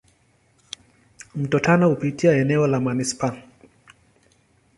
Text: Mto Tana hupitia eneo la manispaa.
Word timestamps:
Mto 1.35 1.59
Tana 1.59 1.85
hupitia 1.85 2.33
eneo 2.37 2.67
la 2.67 2.79
manispaa. 2.79 3.37